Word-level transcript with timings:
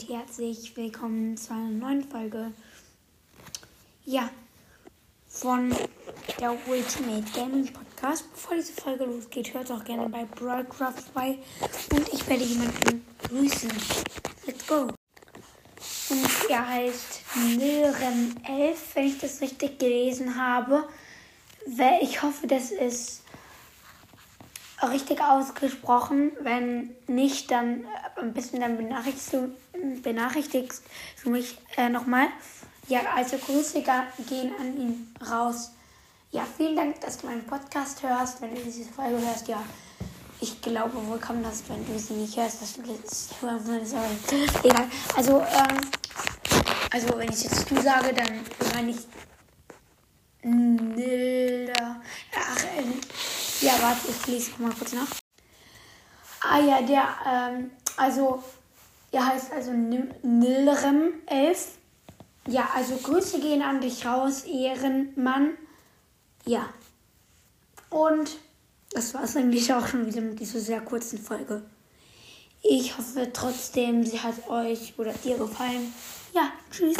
und 0.00 0.08
herzlich 0.08 0.76
willkommen 0.76 1.36
zu 1.36 1.52
einer 1.52 1.68
neuen 1.68 2.04
Folge. 2.04 2.52
Ja, 4.04 4.30
von 5.28 5.74
der 6.38 6.52
Ultimate 6.68 7.24
Gaming 7.34 7.70
Podcast. 7.72 8.24
Bevor 8.32 8.56
diese 8.56 8.72
Folge 8.72 9.04
losgeht, 9.04 9.52
hört 9.52 9.70
auch 9.70 9.84
gerne 9.84 10.08
bei 10.08 10.24
Broadcraft 10.24 11.02
vorbei 11.12 11.38
und 11.92 12.08
ich 12.12 12.26
werde 12.28 12.44
jemanden 12.44 13.04
grüßen. 13.28 13.70
Let's 14.46 14.66
go! 14.66 14.88
Und 16.10 16.50
er 16.50 16.68
heißt 16.68 17.22
Nilrem11, 17.58 18.76
wenn 18.94 19.06
ich 19.06 19.18
das 19.18 19.40
richtig 19.40 19.78
gelesen 19.78 20.36
habe. 20.36 20.88
Ich 22.00 22.22
hoffe, 22.22 22.46
das 22.46 22.70
ist 22.70 23.22
richtig 24.88 25.20
ausgesprochen. 25.20 26.32
Wenn 26.40 26.90
nicht, 27.06 27.50
dann 27.50 27.84
äh, 27.84 28.20
ein 28.20 28.32
bisschen 28.32 28.60
dann 28.60 28.76
benachrichtigst 28.76 29.32
du, 29.32 29.54
benachrichtigst 30.02 30.82
du 31.22 31.30
mich 31.30 31.58
äh, 31.76 31.88
nochmal. 31.88 32.28
Ja, 32.88 33.00
also 33.14 33.36
Grüße 33.38 33.82
gehen 34.28 34.52
an 34.58 34.76
ihn 34.76 35.14
raus. 35.30 35.72
Ja, 36.32 36.46
vielen 36.56 36.76
Dank, 36.76 37.00
dass 37.00 37.18
du 37.18 37.26
meinen 37.26 37.44
Podcast 37.44 38.02
hörst. 38.02 38.40
Wenn 38.40 38.54
du 38.54 38.60
diese 38.62 38.90
Folge 38.90 39.18
hörst, 39.18 39.48
ja, 39.48 39.62
ich 40.40 40.60
glaube 40.62 41.06
wohl 41.06 41.18
kaum, 41.18 41.42
dass 41.42 41.68
wenn 41.68 41.86
du 41.86 41.98
sie 41.98 42.14
nicht 42.14 42.36
hörst, 42.36 42.62
dass 42.62 42.74
du 42.74 42.82
das 42.82 43.28
hören 43.40 43.60
egal. 44.64 44.86
Also, 45.16 45.40
ähm, 45.40 45.80
also 46.90 47.08
wenn 47.16 47.30
ich 47.30 47.44
jetzt 47.44 47.70
du 47.70 47.80
sage, 47.80 48.12
dann 48.12 48.40
meine 48.74 48.90
ich 48.90 49.06
Nilda. 50.42 51.19
Ja, 53.60 53.72
warte, 53.82 54.08
ich 54.08 54.26
lese 54.26 54.50
mal 54.58 54.72
kurz 54.72 54.92
nach. 54.92 55.08
Ah 56.40 56.60
ja, 56.60 56.80
der, 56.80 57.08
ähm, 57.26 57.70
also, 57.96 58.42
er 59.12 59.26
heißt 59.26 59.52
also 59.52 59.72
Nilrem 59.72 61.12
11. 61.26 61.72
Ja, 62.46 62.70
also 62.74 62.96
Grüße 62.96 63.40
gehen 63.40 63.60
an 63.60 63.82
dich 63.82 64.06
raus, 64.06 64.44
Ehrenmann. 64.44 65.58
Ja. 66.46 66.70
Und 67.90 68.38
das 68.92 69.12
war 69.12 69.24
es 69.24 69.36
eigentlich 69.36 69.72
auch 69.74 69.86
schon 69.86 70.06
wieder 70.06 70.22
mit 70.22 70.40
dieser 70.40 70.60
sehr 70.60 70.80
kurzen 70.80 71.18
Folge. 71.18 71.62
Ich 72.62 72.96
hoffe 72.96 73.30
trotzdem, 73.32 74.04
sie 74.04 74.20
hat 74.20 74.48
euch 74.48 74.94
oder 74.98 75.12
dir 75.12 75.36
gefallen. 75.36 75.92
Ja, 76.32 76.52
tschüss. 76.70 76.96